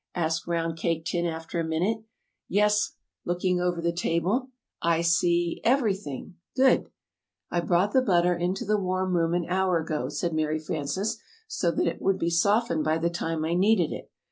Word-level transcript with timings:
asked 0.15 0.47
Round 0.47 0.75
Cake 0.79 1.05
Tin 1.05 1.27
after 1.27 1.59
a 1.59 1.63
minute. 1.63 2.03
"Yes," 2.47 2.93
looking 3.23 3.61
over 3.61 3.79
the 3.81 3.93
table, 3.93 4.49
"I 4.81 5.01
see 5.01 5.61
everything. 5.63 6.37
Good!" 6.55 6.89
[Illustration: 6.89 6.89
"We 6.89 7.11
must 7.19 7.21
get 7.21 7.57
to 7.59 7.61
work."] 7.61 7.63
"I 7.63 7.67
brought 7.67 7.91
the 7.93 8.01
butter 8.01 8.35
into 8.35 8.65
the 8.65 8.79
warm 8.79 9.15
room 9.15 9.35
an 9.35 9.45
hour 9.47 9.77
ago," 9.77 10.09
said 10.09 10.33
Mary 10.33 10.57
Frances, 10.57 11.19
"so 11.47 11.69
that 11.69 11.85
it 11.85 12.01
would 12.01 12.17
be 12.17 12.31
softened 12.31 12.83
by 12.83 12.97
the 12.97 13.11
time 13.11 13.45
I 13.45 13.53
needed 13.53 13.91
it. 13.91 14.09